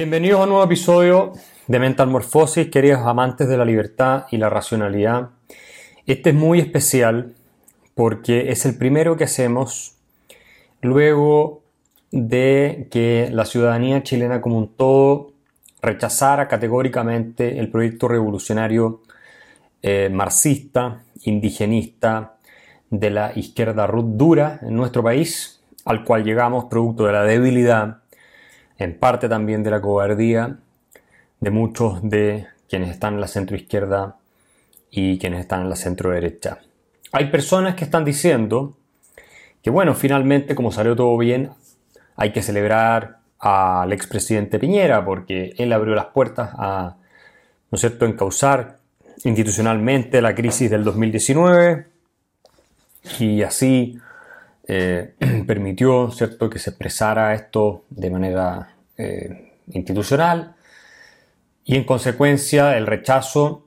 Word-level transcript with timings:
Bienvenidos 0.00 0.40
a 0.40 0.44
un 0.44 0.48
nuevo 0.48 0.64
episodio 0.64 1.34
de 1.66 1.78
Mental 1.78 2.08
Morphosis, 2.08 2.70
queridos 2.70 3.00
amantes 3.00 3.50
de 3.50 3.58
la 3.58 3.66
libertad 3.66 4.24
y 4.30 4.38
la 4.38 4.48
racionalidad. 4.48 5.28
Este 6.06 6.30
es 6.30 6.36
muy 6.36 6.58
especial 6.58 7.34
porque 7.94 8.50
es 8.50 8.64
el 8.64 8.78
primero 8.78 9.18
que 9.18 9.24
hacemos 9.24 9.98
luego 10.80 11.64
de 12.10 12.88
que 12.90 13.28
la 13.30 13.44
ciudadanía 13.44 14.02
chilena 14.02 14.40
como 14.40 14.56
un 14.56 14.74
todo 14.74 15.34
rechazara 15.82 16.48
categóricamente 16.48 17.58
el 17.58 17.70
proyecto 17.70 18.08
revolucionario 18.08 19.02
eh, 19.82 20.08
marxista, 20.10 21.02
indigenista 21.24 22.38
de 22.88 23.10
la 23.10 23.32
izquierda 23.36 23.86
dura 23.86 24.60
en 24.62 24.76
nuestro 24.76 25.02
país, 25.02 25.60
al 25.84 26.04
cual 26.04 26.24
llegamos 26.24 26.64
producto 26.70 27.04
de 27.04 27.12
la 27.12 27.24
debilidad 27.24 27.99
en 28.80 28.98
parte 28.98 29.28
también 29.28 29.62
de 29.62 29.70
la 29.70 29.80
cobardía 29.80 30.58
de 31.38 31.50
muchos 31.50 32.00
de 32.02 32.46
quienes 32.68 32.90
están 32.90 33.14
en 33.14 33.20
la 33.20 33.28
centroizquierda 33.28 34.16
y 34.90 35.18
quienes 35.18 35.40
están 35.40 35.62
en 35.62 35.70
la 35.70 35.76
centro 35.76 36.10
derecha. 36.10 36.58
Hay 37.12 37.26
personas 37.30 37.74
que 37.74 37.84
están 37.84 38.04
diciendo 38.04 38.76
que 39.62 39.70
bueno, 39.70 39.94
finalmente 39.94 40.54
como 40.54 40.72
salió 40.72 40.96
todo 40.96 41.16
bien, 41.18 41.50
hay 42.16 42.32
que 42.32 42.42
celebrar 42.42 43.18
al 43.38 43.92
expresidente 43.92 44.58
Piñera 44.58 45.04
porque 45.04 45.54
él 45.58 45.72
abrió 45.72 45.94
las 45.94 46.06
puertas 46.06 46.50
a, 46.54 46.96
¿no 47.70 47.76
es 47.76 47.80
cierto?, 47.80 48.06
encauzar 48.06 48.78
institucionalmente 49.24 50.22
la 50.22 50.34
crisis 50.34 50.70
del 50.70 50.84
2019 50.84 51.86
y 53.18 53.42
así 53.42 53.98
eh, 54.72 55.14
permitió 55.48 56.12
¿cierto? 56.12 56.48
que 56.48 56.60
se 56.60 56.70
expresara 56.70 57.34
esto 57.34 57.86
de 57.90 58.08
manera 58.08 58.76
eh, 58.96 59.54
institucional 59.72 60.54
y 61.64 61.74
en 61.74 61.82
consecuencia 61.82 62.78
el 62.78 62.86
rechazo 62.86 63.66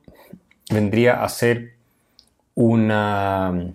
vendría 0.72 1.22
a 1.22 1.28
ser 1.28 1.74
una 2.56 3.74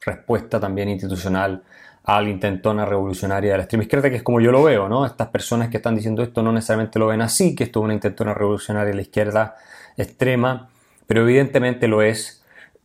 respuesta 0.00 0.58
también 0.58 0.88
institucional 0.88 1.62
a 2.02 2.20
la 2.20 2.30
intentona 2.30 2.84
revolucionaria 2.84 3.52
de 3.52 3.58
la 3.58 3.62
extrema 3.62 3.84
izquierda, 3.84 4.10
que 4.10 4.16
es 4.16 4.22
como 4.24 4.40
yo 4.40 4.50
lo 4.50 4.64
veo, 4.64 4.88
¿no? 4.88 5.06
Estas 5.06 5.28
personas 5.28 5.68
que 5.68 5.76
están 5.76 5.94
diciendo 5.94 6.24
esto 6.24 6.42
no 6.42 6.50
necesariamente 6.50 6.98
lo 6.98 7.06
ven 7.06 7.20
así, 7.20 7.54
que 7.54 7.62
esto 7.62 7.78
es 7.78 7.84
una 7.84 7.94
intentona 7.94 8.34
revolucionaria 8.34 8.88
de 8.88 8.96
la 8.96 9.02
izquierda 9.02 9.54
extrema, 9.96 10.68
pero 11.06 11.22
evidentemente 11.22 11.86
lo 11.86 12.02
es. 12.02 12.42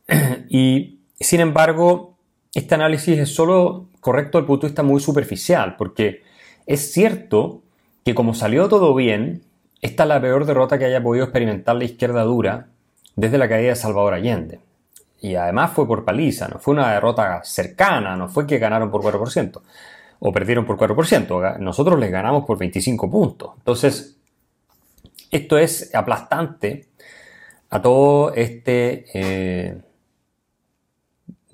Y 0.49 0.99
sin 1.19 1.39
embargo, 1.39 2.12
este 2.53 2.75
análisis 2.75 3.19
es 3.19 3.33
solo 3.33 3.87
correcto 3.99 4.37
desde 4.37 4.43
el 4.43 4.47
punto 4.47 4.67
de 4.67 4.71
vista 4.71 4.83
muy 4.83 5.01
superficial, 5.01 5.75
porque 5.77 6.23
es 6.65 6.91
cierto 6.91 7.61
que 8.05 8.13
como 8.13 8.33
salió 8.33 8.69
todo 8.69 8.93
bien, 8.93 9.43
esta 9.81 10.03
es 10.03 10.09
la 10.09 10.21
peor 10.21 10.45
derrota 10.45 10.77
que 10.77 10.85
haya 10.85 11.01
podido 11.01 11.25
experimentar 11.25 11.75
la 11.75 11.85
izquierda 11.85 12.23
dura 12.23 12.67
desde 13.15 13.37
la 13.37 13.49
caída 13.49 13.69
de 13.69 13.75
Salvador 13.75 14.13
Allende. 14.13 14.59
Y 15.19 15.35
además 15.35 15.71
fue 15.71 15.87
por 15.87 16.03
paliza, 16.03 16.47
no 16.47 16.59
fue 16.59 16.73
una 16.73 16.93
derrota 16.93 17.41
cercana, 17.43 18.15
no 18.15 18.27
fue 18.27 18.45
que 18.45 18.59
ganaron 18.59 18.91
por 18.91 19.01
4% 19.01 19.61
o 20.25 20.31
perdieron 20.31 20.65
por 20.65 20.77
4%, 20.77 21.57
nosotros 21.59 21.99
les 21.99 22.11
ganamos 22.11 22.45
por 22.45 22.57
25 22.57 23.09
puntos. 23.11 23.51
Entonces, 23.57 24.17
esto 25.31 25.57
es 25.57 25.93
aplastante 25.95 26.87
a 27.69 27.81
todo 27.81 28.33
este... 28.33 29.05
Eh, 29.13 29.77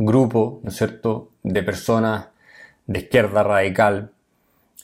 grupo, 0.06 0.60
¿no 0.64 0.72
cierto?, 0.72 1.30
de 1.44 1.64
personas 1.64 2.28
de 2.88 3.00
izquierda 3.00 3.44
radical, 3.44 4.12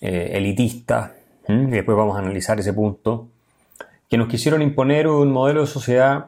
eh, 0.02 0.32
elitista, 0.34 1.16
y 1.48 1.66
después 1.68 1.98
vamos 1.98 2.16
a 2.16 2.20
analizar 2.20 2.60
ese 2.60 2.74
punto, 2.74 3.28
que 4.10 4.18
nos 4.18 4.28
quisieron 4.28 4.62
imponer 4.62 5.08
un 5.08 5.32
modelo 5.32 5.62
de 5.62 5.68
sociedad 5.68 6.28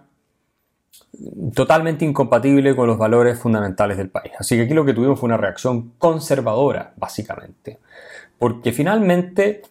totalmente 1.53 2.05
incompatible 2.05 2.75
con 2.75 2.87
los 2.87 2.97
valores 2.97 3.39
fundamentales 3.39 3.97
del 3.97 4.09
país. 4.09 4.33
Así 4.39 4.55
que 4.55 4.63
aquí 4.63 4.73
lo 4.73 4.85
que 4.85 4.93
tuvimos 4.93 5.19
fue 5.19 5.27
una 5.27 5.37
reacción 5.37 5.93
conservadora, 5.97 6.93
básicamente, 6.95 7.79
porque 8.39 8.71
finalmente 8.71 9.61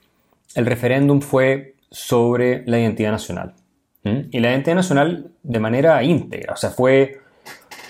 el 0.55 0.67
referéndum 0.67 1.21
fue 1.21 1.75
sobre 1.91 2.65
la 2.67 2.79
identidad 2.79 3.11
nacional. 3.11 3.55
Y 4.31 4.39
la 4.39 4.51
identidad 4.51 4.77
nacional 4.77 5.33
de 5.43 5.59
manera 5.59 6.01
íntegra, 6.05 6.53
o 6.53 6.57
sea, 6.57 6.71
fue 6.71 7.19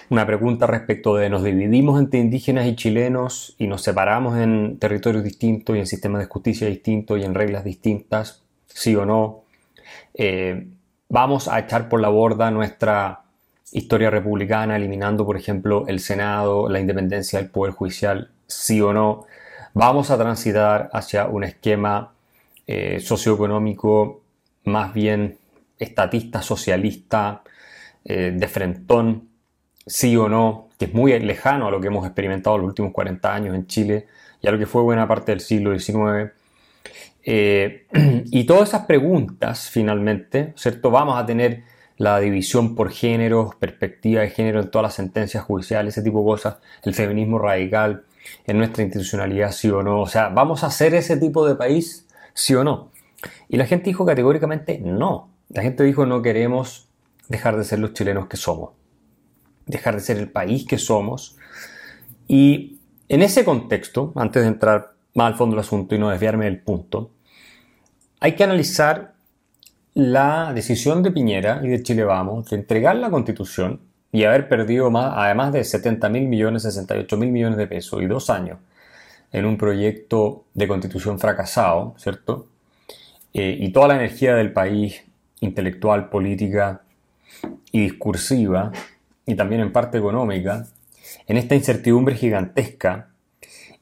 una 0.08 0.26
pregunta 0.26 0.66
respecto 0.66 1.16
de 1.16 1.28
nos 1.28 1.42
dividimos 1.42 2.00
entre 2.00 2.20
indígenas 2.20 2.66
y 2.66 2.76
chilenos 2.76 3.54
y 3.58 3.66
nos 3.66 3.82
separamos 3.82 4.38
en 4.38 4.78
territorios 4.78 5.24
distintos 5.24 5.76
y 5.76 5.80
en 5.80 5.86
sistemas 5.86 6.20
de 6.20 6.28
justicia 6.28 6.68
distintos 6.68 7.18
y 7.18 7.24
en 7.24 7.34
reglas 7.34 7.64
distintas, 7.64 8.42
sí 8.66 8.94
o 8.94 9.04
no. 9.04 9.42
Eh, 10.14 10.68
vamos 11.08 11.48
a 11.48 11.58
echar 11.58 11.88
por 11.88 12.00
la 12.00 12.08
borda 12.08 12.50
nuestra 12.50 13.22
historia 13.72 14.10
republicana, 14.10 14.76
eliminando, 14.76 15.26
por 15.26 15.36
ejemplo, 15.36 15.84
el 15.88 16.00
Senado, 16.00 16.68
la 16.68 16.80
independencia 16.80 17.38
del 17.38 17.50
Poder 17.50 17.74
Judicial, 17.74 18.30
sí 18.46 18.80
o 18.80 18.92
no. 18.92 19.26
Vamos 19.74 20.10
a 20.10 20.18
transitar 20.18 20.88
hacia 20.92 21.26
un 21.26 21.44
esquema 21.44 22.12
eh, 22.66 23.00
socioeconómico 23.00 24.22
más 24.64 24.94
bien 24.94 25.38
estatista, 25.78 26.42
socialista, 26.42 27.42
eh, 28.04 28.32
de 28.34 28.48
frentón, 28.48 29.28
sí 29.86 30.16
o 30.16 30.28
no, 30.28 30.68
que 30.78 30.86
es 30.86 30.94
muy 30.94 31.18
lejano 31.20 31.68
a 31.68 31.70
lo 31.70 31.80
que 31.80 31.86
hemos 31.86 32.04
experimentado 32.04 32.58
los 32.58 32.66
últimos 32.66 32.92
40 32.92 33.32
años 33.32 33.54
en 33.54 33.66
Chile 33.66 34.06
y 34.42 34.48
a 34.48 34.50
lo 34.50 34.58
que 34.58 34.66
fue 34.66 34.82
buena 34.82 35.06
parte 35.06 35.32
del 35.32 35.40
siglo 35.40 35.78
XIX. 35.78 36.32
Eh, 37.24 37.86
y 38.26 38.44
todas 38.44 38.68
esas 38.70 38.86
preguntas, 38.86 39.70
finalmente, 39.70 40.52
¿cierto? 40.56 40.90
Vamos 40.90 41.18
a 41.18 41.24
tener 41.24 41.62
la 41.98 42.18
división 42.20 42.74
por 42.74 42.90
géneros, 42.90 43.54
perspectiva 43.54 44.20
de 44.22 44.30
género 44.30 44.60
en 44.60 44.70
todas 44.70 44.84
las 44.84 44.94
sentencias 44.94 45.44
judiciales, 45.44 45.94
ese 45.94 46.02
tipo 46.02 46.20
de 46.20 46.26
cosas, 46.26 46.56
el 46.82 46.92
feminismo 46.92 47.38
radical 47.38 48.04
en 48.46 48.58
nuestra 48.58 48.82
institucionalidad, 48.82 49.52
sí 49.52 49.70
o 49.70 49.82
no. 49.82 50.00
O 50.02 50.06
sea, 50.06 50.28
¿vamos 50.28 50.64
a 50.64 50.70
ser 50.70 50.94
ese 50.94 51.16
tipo 51.16 51.46
de 51.46 51.54
país, 51.54 52.06
sí 52.34 52.54
o 52.54 52.64
no? 52.64 52.90
Y 53.48 53.56
la 53.56 53.66
gente 53.66 53.86
dijo 53.86 54.04
categóricamente 54.04 54.78
no. 54.82 55.30
La 55.48 55.62
gente 55.62 55.84
dijo 55.84 56.04
no 56.06 56.22
queremos 56.22 56.88
dejar 57.28 57.56
de 57.56 57.64
ser 57.64 57.78
los 57.78 57.94
chilenos 57.94 58.26
que 58.26 58.36
somos 58.36 58.70
dejar 59.66 59.94
de 59.94 60.00
ser 60.00 60.16
el 60.18 60.30
país 60.30 60.64
que 60.66 60.78
somos. 60.78 61.36
Y 62.26 62.78
en 63.08 63.22
ese 63.22 63.44
contexto, 63.44 64.12
antes 64.16 64.42
de 64.42 64.48
entrar 64.48 64.94
más 65.14 65.32
al 65.32 65.34
fondo 65.36 65.56
del 65.56 65.64
asunto 65.64 65.94
y 65.94 65.98
no 65.98 66.10
desviarme 66.10 66.46
del 66.46 66.60
punto, 66.60 67.10
hay 68.20 68.32
que 68.32 68.44
analizar 68.44 69.14
la 69.94 70.52
decisión 70.54 71.02
de 71.02 71.10
Piñera 71.10 71.60
y 71.62 71.68
de 71.68 71.82
Chile 71.82 72.04
Vamos 72.04 72.50
de 72.50 72.56
entregar 72.56 72.96
la 72.96 73.10
constitución 73.10 73.80
y 74.12 74.24
haber 74.24 74.48
perdido 74.48 74.90
más, 74.90 75.12
además 75.16 75.52
de 75.52 75.64
70 75.64 76.08
mil 76.08 76.28
millones, 76.28 76.62
68 76.62 77.16
mil 77.16 77.30
millones 77.30 77.58
de 77.58 77.66
pesos 77.66 78.02
y 78.02 78.06
dos 78.06 78.30
años 78.30 78.58
en 79.32 79.44
un 79.44 79.56
proyecto 79.58 80.44
de 80.54 80.68
constitución 80.68 81.18
fracasado, 81.18 81.94
¿cierto? 81.98 82.48
Eh, 83.34 83.56
y 83.60 83.70
toda 83.70 83.88
la 83.88 83.96
energía 83.96 84.34
del 84.34 84.52
país, 84.52 85.02
intelectual, 85.40 86.08
política 86.08 86.82
y 87.72 87.82
discursiva, 87.82 88.72
y 89.26 89.34
también 89.34 89.60
en 89.60 89.72
parte 89.72 89.98
económica, 89.98 90.66
en 91.26 91.36
esta 91.36 91.54
incertidumbre 91.54 92.14
gigantesca 92.14 93.10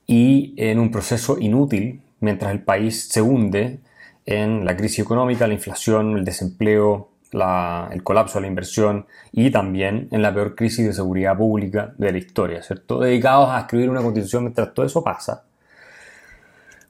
y 0.06 0.54
en 0.56 0.78
un 0.78 0.90
proceso 0.90 1.38
inútil 1.38 2.02
mientras 2.20 2.52
el 2.52 2.62
país 2.62 3.08
se 3.08 3.22
hunde 3.22 3.80
en 4.26 4.64
la 4.64 4.76
crisis 4.76 5.00
económica, 5.00 5.46
la 5.46 5.54
inflación, 5.54 6.16
el 6.16 6.24
desempleo, 6.24 7.10
el 7.32 8.02
colapso 8.02 8.38
de 8.38 8.42
la 8.42 8.46
inversión 8.46 9.06
y 9.32 9.50
también 9.50 10.08
en 10.12 10.22
la 10.22 10.32
peor 10.32 10.54
crisis 10.54 10.86
de 10.86 10.92
seguridad 10.92 11.36
pública 11.36 11.92
de 11.98 12.12
la 12.12 12.18
historia, 12.18 12.62
¿cierto? 12.62 13.00
Dedicados 13.00 13.50
a 13.50 13.60
escribir 13.60 13.90
una 13.90 14.02
constitución 14.02 14.44
mientras 14.44 14.72
todo 14.72 14.86
eso 14.86 15.02
pasa. 15.02 15.44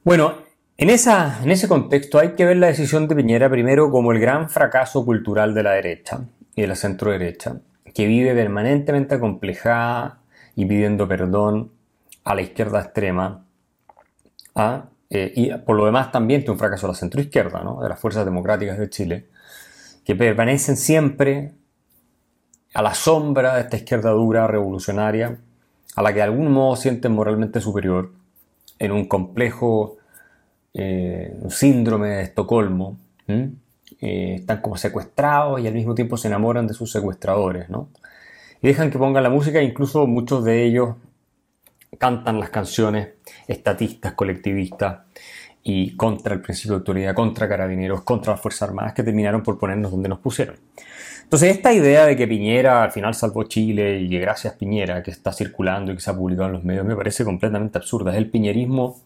Bueno, 0.04 0.34
en, 0.76 0.90
esa, 0.90 1.42
en 1.42 1.50
ese 1.50 1.66
contexto 1.66 2.18
hay 2.18 2.34
que 2.34 2.44
ver 2.44 2.58
la 2.58 2.66
decisión 2.66 3.08
de 3.08 3.16
Piñera 3.16 3.48
primero 3.48 3.90
como 3.90 4.12
el 4.12 4.20
gran 4.20 4.50
fracaso 4.50 5.04
cultural 5.04 5.54
de 5.54 5.62
la 5.62 5.72
derecha 5.72 6.20
y 6.54 6.60
de 6.62 6.68
la 6.68 6.76
centro 6.76 7.10
derecha, 7.10 7.56
que 7.94 8.06
vive 8.06 8.34
permanentemente 8.34 9.14
acomplejada 9.14 10.18
y 10.56 10.66
pidiendo 10.66 11.06
perdón 11.08 11.70
a 12.24 12.34
la 12.34 12.42
izquierda 12.42 12.80
extrema, 12.80 13.44
eh, 15.10 15.32
y 15.34 15.52
por 15.58 15.76
lo 15.76 15.86
demás 15.86 16.10
también 16.10 16.40
tiene 16.40 16.52
un 16.52 16.58
fracaso 16.58 16.86
a 16.86 16.90
la 16.90 16.94
centroizquierda, 16.94 17.62
¿no? 17.62 17.80
de 17.80 17.88
las 17.88 17.98
fuerzas 17.98 18.24
democráticas 18.24 18.78
de 18.78 18.90
Chile, 18.90 19.28
que 20.04 20.16
permanecen 20.16 20.76
siempre 20.76 21.52
a 22.74 22.82
la 22.82 22.94
sombra 22.94 23.54
de 23.54 23.60
esta 23.62 23.76
izquierda 23.76 24.10
dura, 24.10 24.46
revolucionaria, 24.46 25.38
a 25.94 26.02
la 26.02 26.10
que 26.10 26.16
de 26.16 26.22
algún 26.22 26.50
modo 26.50 26.76
sienten 26.76 27.12
moralmente 27.12 27.60
superior, 27.60 28.12
en 28.78 28.90
un 28.90 29.06
complejo 29.06 29.98
eh, 30.74 31.38
síndrome 31.48 32.08
de 32.08 32.22
Estocolmo, 32.22 32.98
eh, 34.00 34.36
están 34.40 34.60
como 34.60 34.76
secuestrados 34.76 35.60
y 35.60 35.66
al 35.66 35.74
mismo 35.74 35.94
tiempo 35.94 36.16
se 36.16 36.28
enamoran 36.28 36.66
de 36.66 36.74
sus 36.74 36.90
secuestradores, 36.90 37.68
¿no? 37.70 37.88
Y 38.62 38.68
dejan 38.68 38.90
que 38.90 38.98
pongan 38.98 39.22
la 39.22 39.30
música, 39.30 39.62
incluso 39.62 40.06
muchos 40.06 40.44
de 40.44 40.64
ellos 40.64 40.96
cantan 41.98 42.40
las 42.40 42.50
canciones 42.50 43.08
estatistas, 43.46 44.14
colectivistas, 44.14 45.00
y 45.66 45.96
contra 45.96 46.34
el 46.34 46.42
principio 46.42 46.72
de 46.72 46.78
autoridad, 46.80 47.14
contra 47.14 47.48
carabineros, 47.48 48.02
contra 48.02 48.34
las 48.34 48.40
Fuerzas 48.40 48.68
Armadas 48.68 48.92
que 48.92 49.02
terminaron 49.02 49.42
por 49.42 49.58
ponernos 49.58 49.90
donde 49.90 50.10
nos 50.10 50.18
pusieron. 50.18 50.56
Entonces, 51.22 51.56
esta 51.56 51.72
idea 51.72 52.04
de 52.04 52.16
que 52.16 52.28
Piñera 52.28 52.84
al 52.84 52.92
final 52.92 53.14
salvó 53.14 53.44
Chile 53.44 53.98
y 54.00 54.10
que 54.10 54.18
gracias 54.18 54.54
Piñera, 54.54 55.02
que 55.02 55.10
está 55.10 55.32
circulando 55.32 55.90
y 55.90 55.94
que 55.96 56.02
se 56.02 56.10
ha 56.10 56.14
publicado 56.14 56.48
en 56.48 56.52
los 56.52 56.64
medios, 56.64 56.84
me 56.84 56.94
parece 56.94 57.24
completamente 57.24 57.78
absurda. 57.78 58.12
Es 58.12 58.18
el 58.18 58.30
piñerismo 58.30 59.00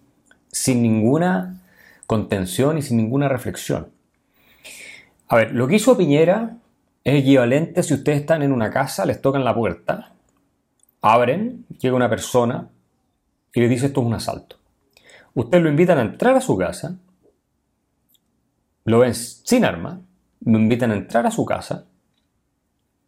sin 0.51 0.83
ninguna 0.83 1.63
contención 2.09 2.77
y 2.77 2.83
sin 2.83 2.97
ninguna 2.97 3.29
reflexión. 3.29 3.89
A 5.29 5.37
ver, 5.37 5.53
lo 5.53 5.69
que 5.69 5.77
hizo 5.77 5.97
Piñera 5.97 6.57
es 7.05 7.21
equivalente 7.21 7.83
si 7.83 7.95
ustedes 7.95 8.21
están 8.21 8.43
en 8.43 8.53
una 8.53 8.71
casa, 8.71 9.05
les 9.05 9.21
tocan 9.21 9.45
la 9.45 9.55
puerta, 9.55 10.13
abren, 11.01 11.67
llega 11.79 11.97
una 11.97 12.09
persona 12.09 12.69
y 13.55 13.61
le 13.61 13.69
dice 13.69 13.87
esto 13.87 14.01
es 14.01 14.07
un 14.07 14.15
asalto. 14.15 14.57
Ustedes 15.35 15.63
lo 15.63 15.71
invitan 15.71 15.99
a 15.99 16.03
entrar 16.03 16.35
a 16.37 16.41
su 16.41 16.57
casa, 16.57 16.97
lo 18.85 19.01
ven 19.01 19.15
sin 19.15 19.65
arma, 19.65 20.01
lo 20.45 20.59
invitan 20.59 20.91
a 20.91 20.95
entrar 20.95 21.27
a 21.27 21.31
su 21.31 21.45
casa, 21.45 21.85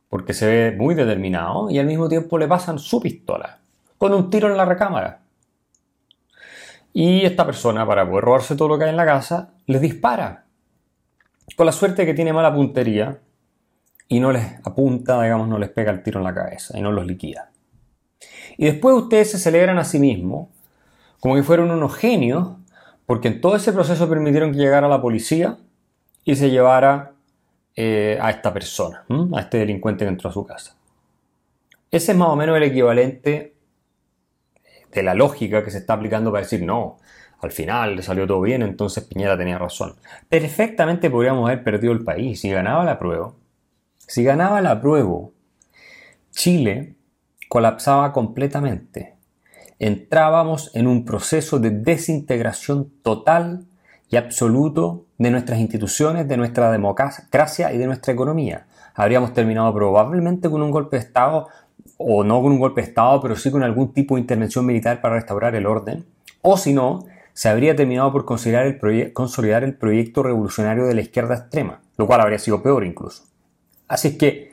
porque 0.08 0.35
se 0.35 0.46
ve 0.46 0.76
muy 0.76 0.94
determinado, 0.94 1.70
y 1.70 1.79
al 1.79 1.87
mismo 1.87 2.08
tiempo 2.08 2.37
le 2.37 2.49
pasan 2.49 2.79
su 2.79 3.00
pistola, 3.00 3.61
con 3.96 4.12
un 4.12 4.29
tiro 4.29 4.49
en 4.50 4.56
la 4.56 4.64
recámara. 4.64 5.20
Y 6.93 7.25
esta 7.25 7.46
persona, 7.46 7.87
para 7.87 8.08
poder 8.08 8.25
robarse 8.25 8.56
todo 8.56 8.69
lo 8.69 8.79
que 8.79 8.85
hay 8.85 8.91
en 8.91 8.96
la 8.96 9.06
casa, 9.06 9.50
les 9.67 9.81
dispara. 9.81 10.44
Con 11.56 11.67
la 11.67 11.73
suerte 11.73 12.06
que 12.06 12.14
tiene 12.14 12.32
mala 12.32 12.55
puntería 12.55 13.19
y 14.08 14.20
no 14.20 14.32
les 14.32 14.44
apunta, 14.64 15.23
digamos, 15.23 15.49
no 15.49 15.58
les 15.58 15.70
pega 15.70 15.93
el 15.93 16.02
tiro 16.02 16.19
en 16.19 16.25
la 16.25 16.35
cabeza 16.35 16.79
y 16.79 16.82
no 16.82 16.91
los 16.93 17.06
liquida. 17.06 17.50
Y 18.56 18.67
después 18.67 18.94
ustedes 18.97 19.31
se 19.31 19.38
celebran 19.38 19.79
a 19.79 19.85
sí 19.85 19.99
mismos 19.99 20.49
como 21.20 21.35
que 21.35 21.43
fueron 21.43 21.70
unos 21.70 21.94
genios, 21.94 22.49
porque 23.06 23.29
en 23.29 23.41
todo 23.41 23.55
ese 23.56 23.73
proceso 23.73 24.08
permitieron 24.08 24.52
que 24.52 24.58
llegara 24.58 24.88
la 24.88 25.00
policía 25.00 25.58
y 26.25 26.37
se 26.37 26.50
llevara 26.50 27.12
eh, 27.76 28.19
a 28.20 28.31
esta 28.31 28.53
persona, 28.53 29.05
a 29.35 29.41
este 29.41 29.58
delincuente 29.58 30.05
que 30.05 30.08
entró 30.08 30.31
a 30.31 30.32
su 30.32 30.44
casa. 30.46 30.76
Ese 31.91 32.12
es 32.12 32.19
más 32.19 32.29
o 32.29 32.37
menos 32.37 32.56
el 32.56 32.62
equivalente 32.62 33.55
de 34.93 35.03
la 35.03 35.14
lógica 35.14 35.62
que 35.62 35.70
se 35.70 35.79
está 35.79 35.94
aplicando 35.94 36.31
para 36.31 36.43
decir, 36.43 36.62
no, 36.62 36.99
al 37.41 37.53
final 37.53 37.97
le 37.97 38.03
salió 38.03 38.27
todo 38.27 38.41
bien, 38.41 38.63
entonces 38.63 39.05
Piñera 39.05 39.37
tenía 39.37 39.59
razón. 39.59 39.95
Perfectamente 40.29 41.11
podríamos 41.11 41.49
haber 41.49 41.65
perdido 41.65 41.93
el 41.93 42.05
país 42.05 42.41
si 42.41 42.51
ganaba 42.51 42.85
la 42.85 42.99
prueba. 42.99 43.33
Si 43.99 44.25
ganaba 44.25 44.61
la 44.61 44.81
prueba, 44.81 45.29
Chile 46.31 46.95
colapsaba 47.49 48.13
completamente 48.13 49.21
entrábamos 49.81 50.71
en 50.75 50.87
un 50.87 51.05
proceso 51.05 51.59
de 51.59 51.71
desintegración 51.71 52.93
total 53.03 53.65
y 54.11 54.17
absoluto 54.17 55.07
de 55.19 55.31
nuestras 55.31 55.59
instituciones, 55.59 56.29
de 56.29 56.37
nuestra 56.37 56.71
democracia 56.71 57.73
y 57.73 57.79
de 57.79 57.87
nuestra 57.87 58.13
economía. 58.13 58.67
Habríamos 58.95 59.33
terminado 59.33 59.73
probablemente 59.73 60.51
con 60.51 60.63
un 60.63 60.71
golpe 60.71 60.97
de 60.97 61.03
Estado, 61.03 61.49
o 61.97 62.25
no 62.25 62.43
con 62.43 62.53
un 62.53 62.61
golpe 62.61 62.83
de 62.83 62.89
Estado, 62.89 63.21
pero 63.21 63.37
sí 63.37 63.51
con 63.51 63.63
algún 63.63 63.93
tipo 63.93 64.15
de 64.15 64.21
intervención 64.21 64.67
militar 64.67 65.01
para 65.01 65.15
restaurar 65.15 65.55
el 65.55 65.67
orden, 65.67 66.05
o 66.43 66.57
si 66.57 66.75
no, 66.75 67.07
se 67.41 67.49
habría 67.49 67.75
terminado 67.75 68.13
por 68.13 68.27
consolidar 68.27 68.67
el 69.65 69.75
proyecto 69.75 70.23
revolucionario 70.23 70.85
de 70.85 70.95
la 70.95 71.01
izquierda 71.01 71.37
extrema, 71.37 71.81
lo 71.97 72.07
cual 72.07 72.21
habría 72.21 72.39
sido 72.39 72.63
peor 72.63 72.85
incluso. 72.85 73.25
Así 73.89 74.09
es 74.09 74.19
que 74.19 74.53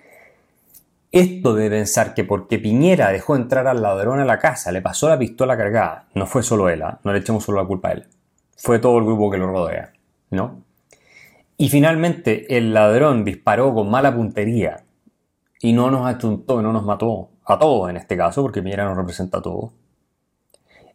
esto 1.11 1.53
de 1.53 1.69
pensar 1.69 2.13
que 2.13 2.23
porque 2.23 2.59
Piñera 2.59 3.09
dejó 3.09 3.35
entrar 3.35 3.67
al 3.67 3.81
ladrón 3.81 4.21
a 4.21 4.25
la 4.25 4.39
casa, 4.39 4.71
le 4.71 4.81
pasó 4.81 5.09
la 5.09 5.19
pistola 5.19 5.57
cargada, 5.57 6.07
no 6.13 6.25
fue 6.27 6.43
solo 6.43 6.69
él, 6.69 6.81
¿ah? 6.81 6.97
no 7.03 7.11
le 7.11 7.19
echemos 7.19 7.43
solo 7.43 7.61
la 7.61 7.67
culpa 7.67 7.89
a 7.89 7.91
él, 7.91 8.07
fue 8.55 8.79
todo 8.79 8.97
el 8.99 9.03
grupo 9.03 9.29
que 9.31 9.37
lo 9.37 9.47
rodea, 9.47 9.91
¿no? 10.29 10.61
Y 11.57 11.67
finalmente 11.67 12.57
el 12.57 12.73
ladrón 12.73 13.25
disparó 13.25 13.73
con 13.73 13.91
mala 13.91 14.15
puntería 14.15 14.85
y 15.59 15.73
no 15.73 15.91
nos 15.91 16.07
achuntó, 16.07 16.61
no 16.61 16.71
nos 16.71 16.85
mató, 16.85 17.31
a 17.43 17.59
todos 17.59 17.89
en 17.89 17.97
este 17.97 18.15
caso, 18.15 18.43
porque 18.43 18.61
Piñera 18.61 18.85
nos 18.85 18.95
representa 18.95 19.39
a 19.39 19.41
todos, 19.41 19.73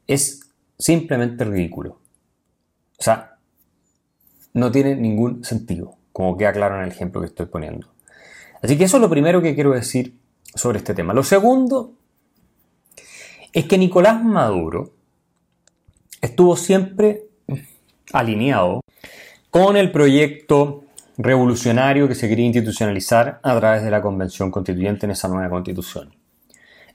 es 0.07 0.42
simplemente 0.83 1.45
ridículo. 1.45 2.01
O 2.99 3.03
sea, 3.03 3.37
no 4.53 4.73
tiene 4.73 4.97
ningún 4.97 5.45
sentido, 5.45 5.97
como 6.13 6.37
queda 6.37 6.53
claro 6.53 6.77
en 6.77 6.83
el 6.83 6.89
ejemplo 6.91 7.21
que 7.21 7.29
estoy 7.29 7.47
poniendo. 7.47 7.87
Así 8.61 8.77
que 8.77 8.85
eso 8.85 8.97
es 8.97 9.01
lo 9.01 9.09
primero 9.09 9.41
que 9.41 9.55
quiero 9.55 9.71
decir 9.73 10.19
sobre 10.55 10.79
este 10.79 10.93
tema. 10.93 11.15
Lo 11.15 11.23
segundo 11.23 11.95
es 13.53 13.65
que 13.67 13.79
Nicolás 13.79 14.23
Maduro 14.25 14.93
estuvo 16.21 16.57
siempre 16.57 17.29
alineado 18.13 18.81
con 19.51 19.77
el 19.77 19.93
proyecto 19.93 20.85
revolucionario 21.17 22.09
que 22.09 22.17
se 22.17 22.29
quería 22.29 22.47
institucionalizar 22.47 23.39
a 23.43 23.57
través 23.59 23.85
de 23.85 23.91
la 23.91 24.03
convención 24.03 24.51
constituyente 24.51 25.07
en 25.07 25.13
esa 25.13 25.29
nueva 25.29 25.49
constitución. 25.49 26.15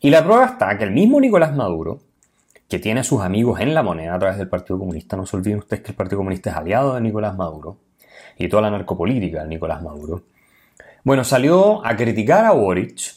Y 0.01 0.09
la 0.09 0.25
prueba 0.25 0.45
está 0.45 0.77
que 0.77 0.83
el 0.83 0.91
mismo 0.91 1.21
Nicolás 1.21 1.55
Maduro, 1.55 2.01
que 2.67 2.79
tiene 2.79 3.03
sus 3.03 3.21
amigos 3.21 3.59
en 3.59 3.73
la 3.73 3.83
moneda 3.83 4.15
a 4.15 4.19
través 4.19 4.37
del 4.37 4.49
Partido 4.49 4.77
Comunista, 4.79 5.15
no 5.15 5.25
se 5.25 5.37
olviden 5.37 5.59
ustedes 5.59 5.83
que 5.83 5.91
el 5.91 5.95
Partido 5.95 6.17
Comunista 6.17 6.49
es 6.49 6.55
aliado 6.55 6.95
de 6.95 7.01
Nicolás 7.01 7.35
Maduro 7.37 7.77
y 8.37 8.49
toda 8.49 8.63
la 8.63 8.71
narcopolítica 8.71 9.43
de 9.43 9.47
Nicolás 9.47 9.81
Maduro, 9.81 10.23
bueno, 11.07 11.23
salió 11.23 11.85
a 11.85 11.95
criticar 11.95 12.43
a 12.43 12.51
Boric 12.51 13.15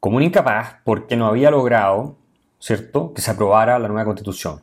como 0.00 0.16
un 0.16 0.24
incapaz 0.24 0.78
porque 0.82 1.16
no 1.16 1.26
había 1.26 1.50
logrado, 1.50 2.16
¿cierto?, 2.58 3.14
que 3.14 3.22
se 3.22 3.30
aprobara 3.30 3.78
la 3.78 3.86
nueva 3.86 4.06
constitución. 4.06 4.60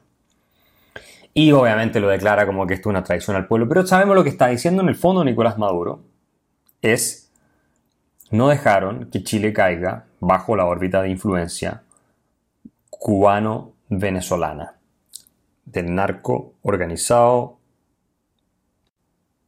Y 1.33 1.53
obviamente 1.53 1.99
lo 2.01 2.09
declara 2.09 2.45
como 2.45 2.67
que 2.67 2.73
esto 2.73 2.89
es 2.89 2.91
una 2.91 3.03
traición 3.03 3.37
al 3.37 3.47
pueblo. 3.47 3.69
Pero 3.69 3.87
sabemos 3.87 4.15
lo 4.15 4.23
que 4.23 4.29
está 4.29 4.47
diciendo 4.47 4.81
en 4.81 4.89
el 4.89 4.95
fondo 4.95 5.23
Nicolás 5.23 5.57
Maduro. 5.57 6.01
Es, 6.81 7.31
no 8.31 8.49
dejaron 8.49 9.09
que 9.09 9.23
Chile 9.23 9.53
caiga 9.53 10.05
bajo 10.19 10.57
la 10.57 10.65
órbita 10.65 11.01
de 11.01 11.09
influencia 11.09 11.83
cubano-venezolana 13.87 14.75
del 15.65 15.93
narco 15.93 16.53
organizado 16.61 17.59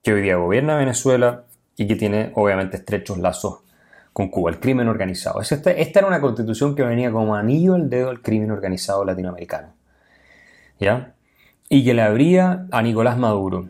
que 0.02 0.14
hoy 0.14 0.22
día 0.22 0.36
gobierna 0.36 0.78
Venezuela 0.78 1.46
y 1.76 1.88
que 1.88 1.96
tiene 1.96 2.32
obviamente 2.36 2.78
estrechos 2.78 3.18
lazos 3.18 3.60
con 4.12 4.30
Cuba, 4.30 4.50
el 4.50 4.60
crimen 4.60 4.88
organizado. 4.88 5.40
Esta, 5.40 5.72
esta 5.72 6.00
era 6.00 6.08
una 6.08 6.20
constitución 6.20 6.76
que 6.76 6.84
venía 6.84 7.12
como 7.12 7.36
anillo 7.36 7.76
al 7.76 7.90
dedo 7.90 8.10
al 8.10 8.22
crimen 8.22 8.52
organizado 8.52 9.06
latinoamericano. 9.06 9.74
¿Ya? 10.80 11.14
Y 11.70 11.86
que 11.86 11.94
le 11.94 12.02
abría 12.02 12.66
a 12.72 12.82
Nicolás 12.82 13.18
Maduro 13.18 13.70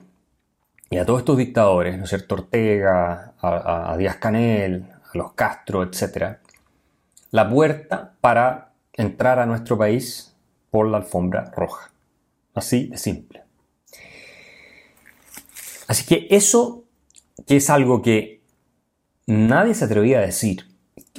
y 0.90 0.98
a 0.98 1.06
todos 1.06 1.20
estos 1.20 1.38
dictadores, 1.38 1.98
¿no 1.98 2.06
es 2.06 2.10
cierto? 2.10 2.36
Ortega, 2.36 3.34
a, 3.40 3.92
a 3.92 3.98
Díaz 3.98 4.16
Canel, 4.16 4.88
a 4.92 5.18
los 5.18 5.34
Castro, 5.34 5.84
etc., 5.84 6.38
la 7.32 7.48
puerta 7.48 8.14
para 8.22 8.72
entrar 8.94 9.40
a 9.40 9.46
nuestro 9.46 9.78
país 9.78 10.29
por 10.72 10.88
la 10.88 10.98
alfombra 10.98 11.52
roja. 11.56 11.92
Así 12.54 12.88
de 12.88 12.98
simple. 12.98 13.44
Así 15.88 16.06
que 16.06 16.28
eso 16.30 16.84
que 17.48 17.56
es 17.56 17.70
algo 17.70 18.02
que 18.02 18.42
nadie 19.26 19.74
se 19.74 19.86
atrevía 19.86 20.20
a 20.20 20.22
decir, 20.22 20.68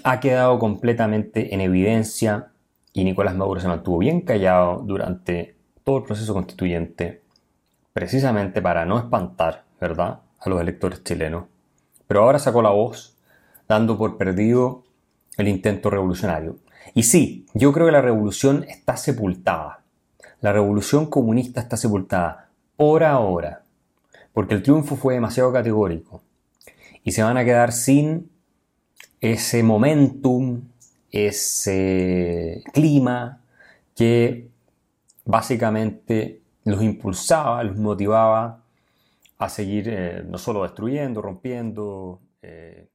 ha 0.05 0.21
quedado 0.21 0.59
completamente 0.59 1.55
en 1.55 1.61
evidencia 1.61 2.53
y 2.93 3.05
Nicolás 3.05 3.35
Maduro 3.35 3.61
se 3.61 3.69
mantuvo 3.69 3.99
bien 3.99 4.21
callado 4.21 4.83
durante 4.85 5.57
todo 5.85 5.99
el 5.99 6.05
proceso 6.05 6.35
constituyente, 6.35 7.23
precisamente 7.93 8.63
para 8.63 8.85
no 8.85 8.99
espantar, 8.99 9.65
¿verdad?, 9.81 10.21
a 10.39 10.49
los 10.49 10.61
electores 10.61 11.03
chilenos. 11.05 11.45
Pero 12.07 12.23
ahora 12.23 12.39
sacó 12.39 12.63
la 12.63 12.71
voz, 12.71 13.17
dando 13.69 13.97
por 13.99 14.17
perdido 14.17 14.85
el 15.37 15.49
intento 15.49 15.91
revolucionario. 15.91 16.57
Y 16.95 17.05
sí, 17.05 17.47
yo 17.55 17.73
creo 17.73 17.87
que 17.87 17.93
la 17.93 18.03
revolución 18.03 18.65
está 18.69 18.97
sepultada. 18.97 19.83
La 20.41 20.53
revolución 20.53 21.07
comunista 21.07 21.61
está 21.61 21.77
sepultada 21.77 22.49
por 22.77 23.05
ahora 23.05 23.63
porque 24.33 24.55
el 24.55 24.63
triunfo 24.63 24.97
fue 24.97 25.15
demasiado 25.15 25.53
categórico 25.53 26.23
y 27.05 27.13
se 27.13 27.23
van 27.23 27.37
a 27.37 27.45
quedar 27.45 27.73
sin 27.73 28.31
ese 29.21 29.63
momentum, 29.63 30.63
ese 31.11 32.63
clima 32.73 33.41
que 33.95 34.49
básicamente 35.25 36.41
los 36.65 36.83
impulsaba, 36.83 37.63
los 37.65 37.77
motivaba 37.77 38.63
a 39.39 39.49
seguir 39.49 39.89
eh, 39.89 40.23
no 40.27 40.39
solo 40.39 40.63
destruyendo, 40.63 41.23
rompiendo, 41.23 42.21
eh, 42.43 42.89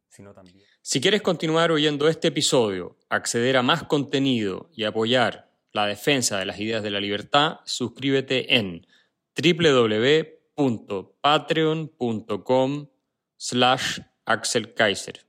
Si 0.82 1.02
quieres 1.02 1.22
continuar 1.22 1.72
oyendo 1.72 2.08
este 2.08 2.30
episodio, 2.30 2.98
acceder 3.10 3.58
a 3.58 3.64
más 3.64 3.84
contenido 3.84 4.70
y 4.74 4.84
apoyar 4.84 5.52
la 5.72 5.88
defensa 5.88 6.40
de 6.40 6.46
las 6.46 6.60
ideas 6.60 6.84
de 6.84 6.92
la 6.92 7.00
libertad, 7.00 7.60
suscríbete 7.66 8.56
en 8.56 8.88
www 9.36 10.36
patreon.com 11.22 12.88
slash 13.38 14.00
Axel 14.26 14.74
Kaiser. 14.74 15.26